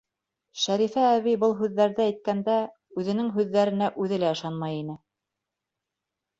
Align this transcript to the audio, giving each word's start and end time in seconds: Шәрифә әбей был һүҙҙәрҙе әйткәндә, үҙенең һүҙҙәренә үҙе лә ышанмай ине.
Шәрифә 0.61 1.03
әбей 1.17 1.37
был 1.43 1.53
һүҙҙәрҙе 1.59 2.07
әйткәндә, 2.07 2.57
үҙенең 3.03 3.31
һүҙҙәренә 3.37 3.93
үҙе 4.07 4.23
лә 4.27 4.35
ышанмай 4.39 4.81
ине. 4.83 5.01